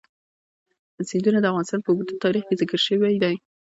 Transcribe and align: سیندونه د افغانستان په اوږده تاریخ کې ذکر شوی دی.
سیندونه 1.09 1.39
د 1.41 1.45
افغانستان 1.51 1.79
په 1.83 1.89
اوږده 1.91 2.15
تاریخ 2.23 2.43
کې 2.47 2.59
ذکر 2.61 2.79
شوی 2.87 3.15
دی. 3.23 3.35